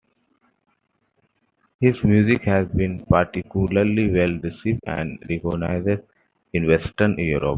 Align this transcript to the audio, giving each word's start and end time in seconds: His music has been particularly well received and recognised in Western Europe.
His 1.79 2.03
music 2.03 2.41
has 2.45 2.67
been 2.69 3.05
particularly 3.05 4.09
well 4.09 4.31
received 4.41 4.79
and 4.87 5.19
recognised 5.29 6.01
in 6.53 6.65
Western 6.65 7.19
Europe. 7.19 7.49